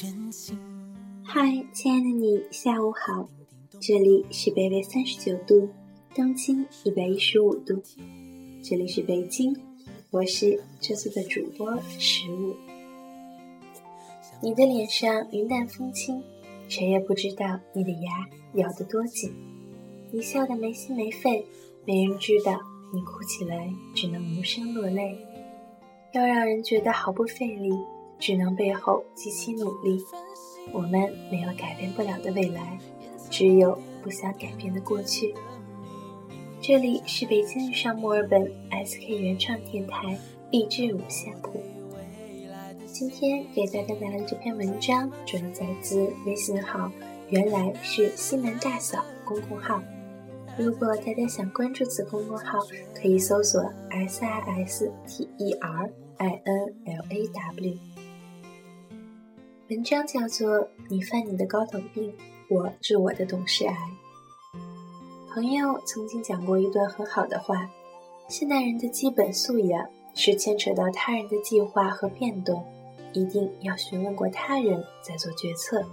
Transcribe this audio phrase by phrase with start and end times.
[0.00, 3.28] 嗨，亲爱的你，下午好，
[3.80, 5.68] 这里是北纬三十九度，
[6.14, 7.82] 东经一百一十五度，
[8.62, 9.56] 这里是北京，
[10.12, 12.54] 我是这次的主播十五。
[14.40, 16.22] 你的脸上云淡风轻，
[16.68, 19.34] 谁也不知道你的牙咬得多紧。
[20.12, 21.44] 你笑得没心没肺，
[21.84, 22.60] 没人知道
[22.94, 25.18] 你哭起来只能无声落泪。
[26.12, 27.72] 要让人觉得毫不费力，
[28.18, 30.04] 只能背后极其努力。
[30.72, 32.78] 我们没有改变不了的未来，
[33.30, 35.34] 只有不想改变的过去。
[36.60, 38.42] 这里是北京遇上墨尔本
[38.84, 40.18] SK 原创电台
[40.50, 41.62] 励志五线谱。
[42.86, 46.90] 今天给大家带来这篇文章转载自微信号
[47.30, 49.80] “原来是西门大嫂”公众号。
[50.58, 52.58] 如果大家想关注此公众号，
[52.92, 57.97] 可以搜索 “s i s t e r i n l a w”。
[59.70, 62.10] 文章叫做《你犯你的高等病，
[62.48, 63.74] 我治我的懂事癌》。
[65.34, 67.68] 朋友曾经讲过一段很好的话：
[68.28, 72.64] 现代人的基本素养是牵扯到他人的计划和变动。
[73.12, 75.84] 一定要询问过他人再做决策，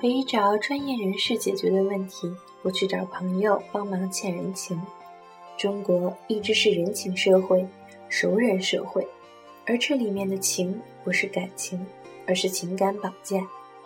[0.00, 4.80] 可以找专业人士解决的问题，不去找朋友帮忙欠人情。
[5.58, 7.66] 中国一直是人情社会、
[8.08, 9.06] 熟人社会，
[9.66, 11.84] 而这里面的情不是感情，
[12.26, 13.38] 而是情感绑架、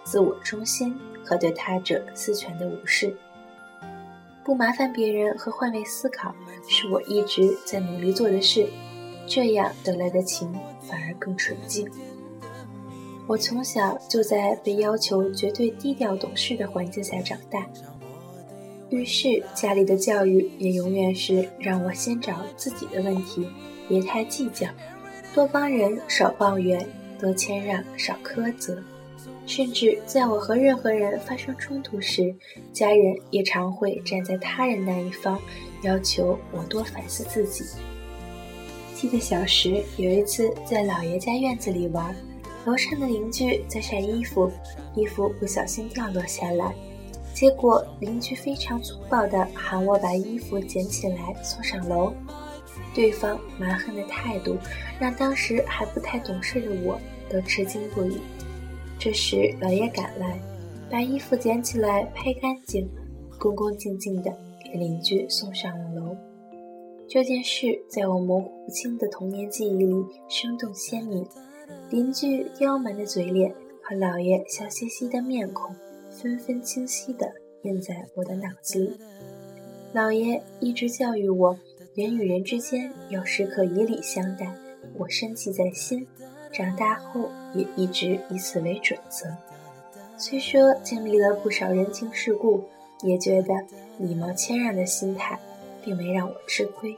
[0.02, 3.16] 自我中心和对他者私权的无视。
[4.44, 6.34] 不麻烦别人和换位思考，
[6.68, 8.68] 是我一直在努力做的事，
[9.26, 11.88] 这样得来的情反而更纯净。
[13.26, 17.66] 我从小就在被要求绝对低调懂事的环境下长大，
[18.90, 23.48] 于是家里的教育也永远是让我先找自己的问题，
[23.88, 24.68] 别太计较，
[25.34, 26.86] 多帮人少抱怨，
[27.18, 28.82] 多谦让少苛责。
[29.46, 32.34] 甚至在我和任何人发生冲突时，
[32.72, 35.38] 家人也常会站在他人那一方，
[35.82, 37.64] 要求我多反思自己。
[38.94, 42.14] 记得小时有一次在姥爷家院子里玩。
[42.64, 44.50] 楼上的邻居在晒衣服，
[44.94, 46.74] 衣服不小心掉落下来，
[47.34, 52.14] 结果邻居非常粗暴地喊我把衣服捡起来送上楼。
[52.94, 54.56] 对方蛮横的态度
[55.00, 58.18] 让当时还不太懂事的我都吃惊不已。
[58.98, 60.38] 这时老爷赶来，
[60.88, 62.88] 把衣服捡起来拍干净，
[63.38, 64.32] 恭恭敬敬地
[64.64, 66.16] 给邻居送上了楼。
[67.08, 69.92] 这件事在我模糊不清的童年记忆里
[70.28, 71.26] 生动鲜明。
[71.90, 73.52] 邻居刁蛮的嘴脸
[73.82, 75.74] 和老爷笑嘻嘻的面孔，
[76.10, 77.26] 纷纷清晰地
[77.62, 78.92] 印在我的脑子里。
[79.92, 81.56] 老爷一直教育我，
[81.94, 84.52] 人与人之间要时刻以礼相待，
[84.98, 86.04] 我深记在心。
[86.52, 89.26] 长大后也一直以此为准则。
[90.16, 92.64] 虽说经历了不少人情世故，
[93.04, 93.54] 也觉得
[93.98, 95.38] 礼貌谦让的心态
[95.84, 96.96] 并没让我吃亏。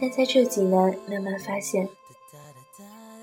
[0.00, 1.88] 但在这几年，慢慢发现。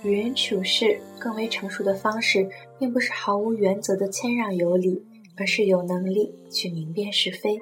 [0.04, 5.06] 与人处事更为成熟的方式，并不是毫无原则的谦让有礼，
[5.38, 7.58] 而是有能力去明辨是非，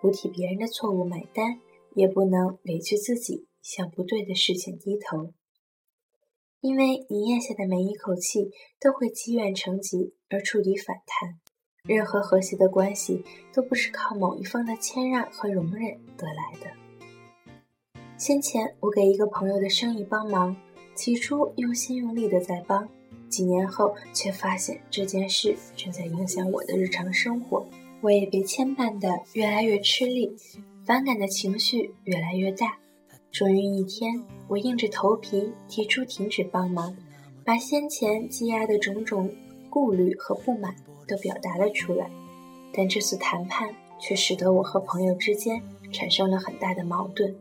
[0.00, 1.58] 不替别人的错误买单，
[1.94, 5.32] 也不能委屈自己向不对的事情低头。
[6.60, 8.50] 因为你咽下的每一口气，
[8.80, 11.38] 都会积怨成疾而触底反弹。
[11.82, 13.22] 任何和谐的关系，
[13.52, 18.00] 都不是靠某一方的谦让和容忍得来的。
[18.16, 20.56] 先前我给一个朋友的生意帮忙。
[20.96, 22.88] 起初用心用力的在帮，
[23.28, 27.66] 几年后却发现这件事正在影响我的日常生活，
[28.00, 30.36] 我也被牵绊的越来越吃力，
[30.86, 32.76] 反感的情绪越来越大。
[33.32, 36.94] 终于一天，我硬着头皮提出停止帮忙，
[37.44, 39.30] 把先前积压的种种
[39.70, 40.74] 顾虑和不满
[41.08, 42.10] 都表达了出来。
[42.72, 47.34] 但这次谈判却使得我和朋友之间产生了很大的矛盾。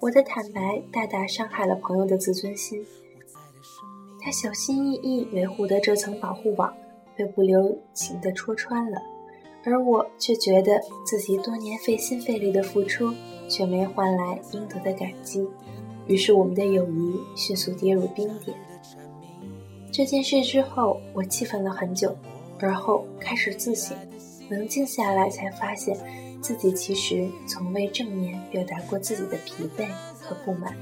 [0.00, 2.84] 我的坦白大大伤害了朋友的自尊心，
[4.20, 6.74] 他小心翼翼维护的这层保护网
[7.16, 9.00] 被不留情地戳穿了，
[9.64, 13.14] 而我却觉得自己多年费心费力的付出
[13.48, 15.46] 却没换来应得的感激，
[16.06, 18.56] 于是我们的友谊迅速跌入冰点。
[19.92, 22.16] 这件事之后，我气愤了很久，
[22.58, 23.96] 而后开始自省，
[24.48, 25.96] 冷静下来才发现。
[26.40, 29.86] 自己其实从未正面表达过自己的疲惫
[30.18, 30.74] 和不满。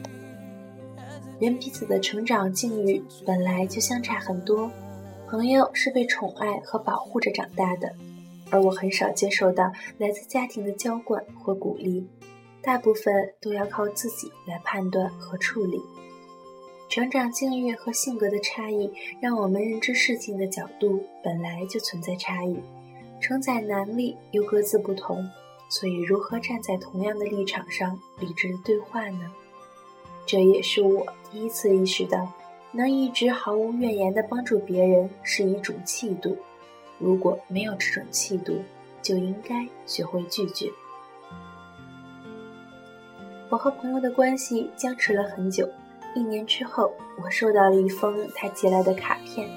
[1.40, 4.70] 人彼此的成长境遇本来就相差很多，
[5.26, 7.92] 朋友是被宠爱和保护着长大的，
[8.50, 12.06] 而我很少接受到来自家庭的浇灌或鼓励，
[12.62, 15.80] 大部分都要靠自己来判断和处理。
[16.88, 18.90] 成长境遇和性格的差异，
[19.20, 22.58] 让我们认知事情的角度本来就存在差异，
[23.20, 25.28] 承载能力又各自不同，
[25.68, 29.30] 所以如何站在同样的立场上理智的对话呢？
[30.24, 32.32] 这也是我第一次意识到，
[32.72, 36.38] 能一直毫无怨言地帮助别人是一种气度。
[36.98, 38.62] 如果没有这种气度，
[39.00, 40.70] 就应该学会拒绝。
[43.50, 45.68] 我和朋友的关系僵持了很久。
[46.14, 46.92] 一年之后，
[47.22, 49.48] 我收到了一封他寄来的卡片，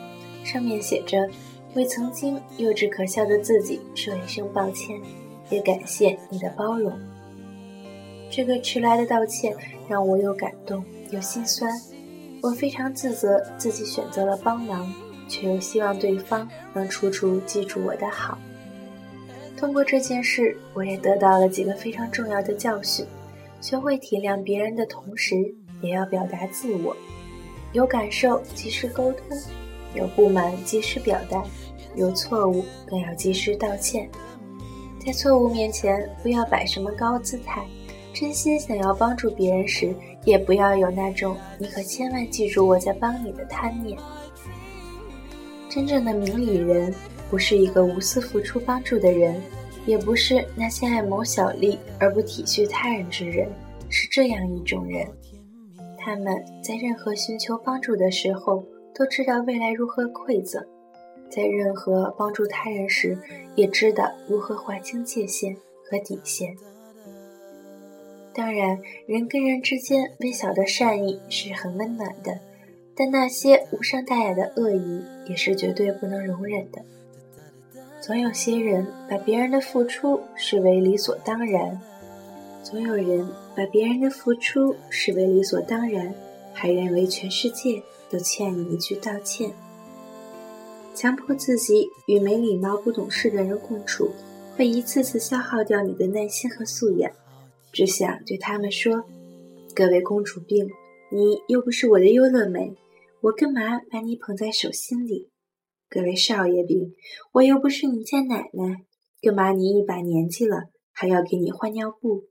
[0.43, 1.27] 上面写着
[1.75, 4.99] ：“为曾经幼稚可笑的自己说一声抱歉，
[5.49, 6.91] 也感谢你的包容。”
[8.29, 9.55] 这个迟来的道歉
[9.89, 11.73] 让我又感动又心酸。
[12.41, 14.91] 我非常自责自己选择了帮忙，
[15.31, 18.37] 却又希望对方能处处记住我的好。
[19.55, 23.05] 通过这件事，我也得到了几个非常重要的教训：
[23.61, 25.37] 学会体谅别人的同时。
[25.83, 26.95] 也要表达自我，
[27.73, 29.35] 有感受及时沟通，
[29.95, 31.43] 有不满及时表达，
[31.95, 34.07] 有错误更要及时道歉。
[35.03, 37.65] 在错误面前，不要摆什么高姿态。
[38.13, 39.91] 真心想要帮助别人时，
[40.23, 43.97] 也不要有那种“你可千万记住我在帮你”的贪念。
[45.71, 46.93] 真正的明理人，
[47.29, 49.41] 不是一个无私付出帮助的人，
[49.85, 53.49] 也不是那些爱谋小利而不体恤他人之人，
[53.89, 55.07] 是这样一种人。
[55.97, 60.59] 他们在任何寻求帮助的时候，都知道未来如何馈赠；
[61.29, 63.17] 在任何帮助他人时，
[63.55, 65.55] 也知道如何划清界限
[65.89, 66.53] 和底线。
[68.33, 68.77] 当然，
[69.07, 72.37] 人跟人之间微小的善意是很温暖的，
[72.95, 76.81] 但那些无伤大雅的恶意也是绝对不能容忍的。
[78.01, 81.79] 总有些人把别人的付出视为理所当然。
[82.63, 86.13] 总有人把别人的付出视为理所当然，
[86.53, 89.51] 还认为全世界都欠你一句道歉。
[90.93, 94.11] 强迫自己与没礼貌、不懂事的人共处，
[94.55, 97.11] 会一次次消耗掉你的耐心和素养。
[97.71, 99.03] 只想对他们说
[99.73, 100.69] ：“各位公主病，
[101.13, 102.73] 你又不是我的优乐美，
[103.19, 105.29] 我干嘛把你捧在手心里？
[105.89, 106.93] 各位少爷病，
[107.33, 108.85] 我又不是你家奶奶，
[109.21, 112.27] 干嘛你一把年纪了还要给你换尿布？”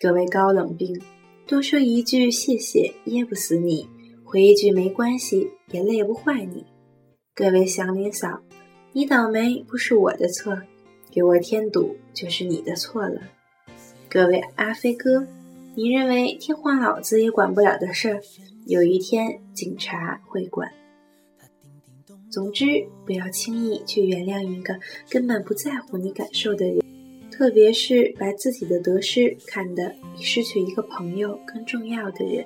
[0.00, 0.98] 各位高冷病，
[1.46, 3.86] 多说一句谢谢噎不死你，
[4.24, 6.64] 回一句没关系也累不坏你。
[7.34, 8.40] 各位祥林嫂，
[8.94, 10.62] 你倒霉不是我的错，
[11.10, 13.20] 给我添堵就是你的错了。
[14.08, 15.26] 各位阿飞哥，
[15.78, 18.20] 你认为天皇老子也管不了的事儿，
[18.66, 20.68] 有一天警察会管。
[22.28, 24.76] 总之，不要轻易去原谅一个
[25.08, 26.80] 根本不在乎你感受的人。
[27.30, 32.44] 特别是把自己的得失看得比失去一个朋友更重要的人，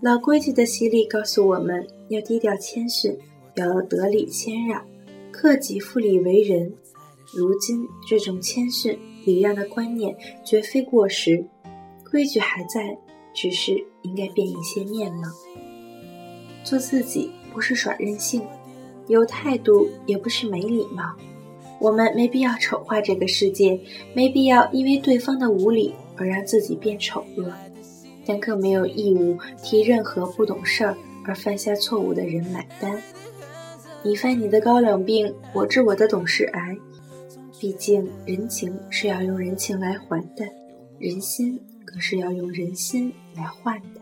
[0.00, 3.18] 老规矩的洗礼告诉我们要低调谦逊，
[3.56, 4.86] 要得理谦让，
[5.32, 6.72] 克己复礼为人。
[7.36, 8.96] 如今这种谦逊
[9.26, 11.44] 礼让的观念绝非过时，
[12.10, 12.96] 规矩还在，
[13.34, 13.72] 只是
[14.02, 15.28] 应该变一些面貌。
[16.64, 18.42] 做自己不是耍任性，
[19.06, 21.14] 有态度也不是没礼貌。
[21.80, 23.78] 我们没必要丑化这个世界，
[24.12, 27.52] 没必要因为对方的无理而让自己变丑恶，
[28.26, 33.00] 但更没有义务替任何不懂事儿而犯下错误的人买单。
[34.02, 36.76] 你犯你的高冷病，我治我的懂事癌。
[37.60, 40.44] 毕竟人情是要用人情来还的，
[40.98, 41.60] 人心
[41.90, 44.00] 更是要用人心来换的。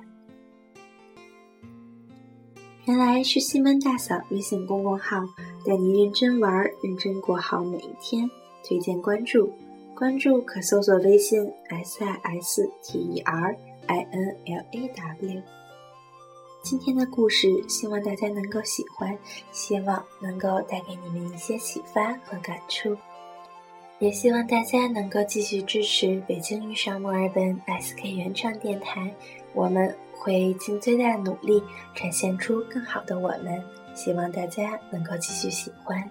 [2.85, 5.25] 原来是西门大嫂微信公众号。
[5.66, 8.31] 带你认真玩，认真过好每一天。
[8.62, 9.52] 推荐关注，
[9.97, 13.57] 关注可搜索微信 s i s t e r
[13.88, 15.43] i n l a w。
[16.62, 19.19] 今天的故事，希望大家能够喜欢，
[19.50, 22.97] 希望能够带给你们一些启发和感触，
[23.98, 29.10] 也希望大家能够继续支持北京遇上墨尔本 SK 原创电台，
[29.54, 31.62] 我们会尽最大努力
[31.94, 33.64] 展现出更好的我们。
[33.94, 36.10] 希望大家能够继续喜欢。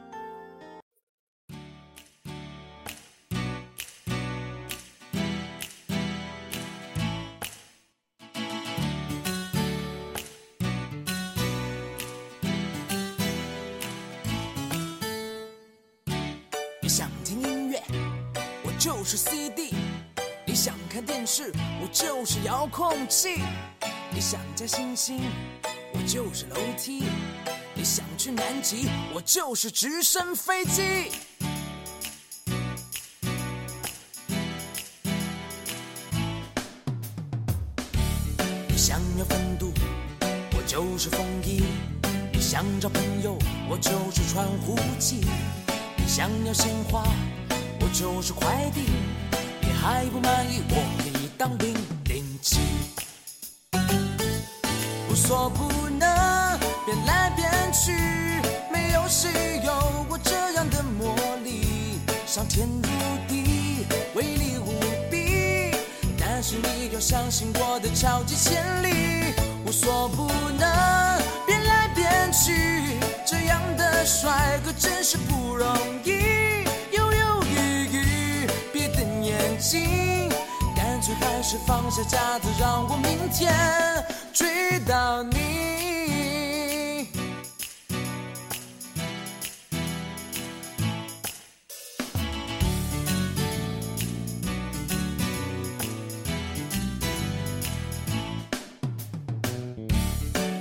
[16.88, 17.55] 想听，
[18.86, 19.74] 就是 CD；
[20.46, 21.52] 你想看电视，
[21.82, 23.40] 我就是遥控器；
[24.14, 25.22] 你想加星星，
[25.92, 27.06] 我就是楼梯。
[27.74, 30.84] 你想去南极，我就是直升飞机。
[38.68, 39.74] 你想要风度，
[40.56, 41.64] 我就是风衣。
[42.32, 43.36] 你想找朋友，
[43.68, 45.26] 我就是传呼机。
[45.98, 47.04] 你想要鲜花，
[47.98, 48.82] 就是快递。
[49.62, 51.74] 你还不满意，我给你当零
[52.10, 52.60] 零七。
[55.10, 57.94] 无所不能，变来变去，
[58.70, 59.72] 没有谁有
[60.10, 62.90] 我这样的魔力，上天入
[63.30, 64.78] 地，威力无
[65.10, 65.72] 比。
[66.20, 69.34] 但是你要相信我的超级潜力，
[69.66, 75.74] 无所不能，变来变去，这样的帅哥真是不容
[76.04, 76.45] 易。
[81.66, 83.54] 放下架子，让我明天
[84.34, 85.36] 追到你。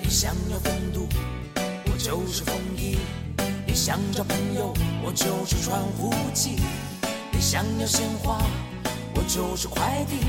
[0.03, 1.09] 你想要风度，
[1.87, 2.97] 我就是风衣；
[3.67, 4.73] 你想找朋友，
[5.05, 6.57] 我就是传呼机；
[7.33, 8.41] 你想要鲜花，
[9.15, 10.25] 我就是快递；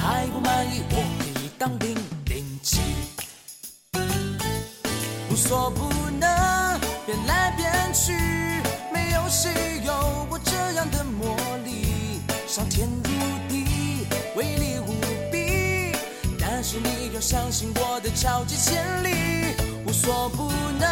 [0.00, 2.80] 还不满意，我给你当零零七。
[5.30, 8.14] 无所不能，变来变去，
[8.92, 9.50] 没有谁
[9.84, 9.92] 有
[10.30, 13.10] 我这样的魔力，上天入
[13.48, 14.94] 地，威力无
[15.30, 15.92] 比。
[16.40, 19.54] 但是你要相信我的超级潜力，
[19.86, 20.88] 无所不能，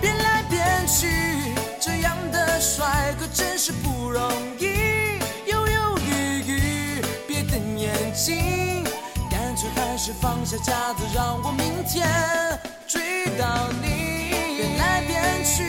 [0.00, 4.83] 变来变去，这样的帅哥真是不容易。
[8.14, 8.84] 心，
[9.28, 12.08] 干脆还是放下架子，让我明天
[12.86, 14.14] 追到你。
[14.56, 15.64] 变来变去，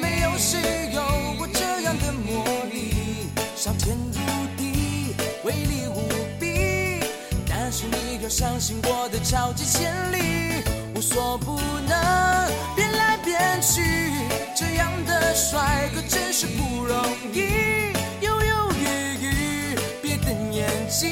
[0.00, 1.02] 没有谁有
[1.40, 4.20] 我这样的魔力，上天入
[4.56, 7.00] 地，威力无比。
[7.48, 10.62] 但是你要相信我的超级潜力，
[10.94, 14.12] 无所不能，变来变去，
[14.54, 17.02] 这样的帅哥真是不容
[17.32, 17.92] 易。
[18.20, 18.84] 犹犹豫
[19.22, 21.10] 豫，别瞪眼睛，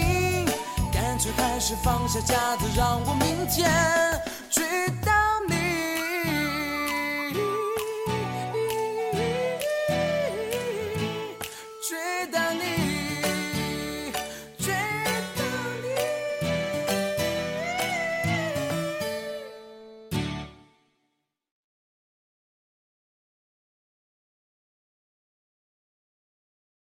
[1.21, 3.71] 就开始放下架子，让我明天
[4.49, 4.62] 去
[5.05, 5.12] 到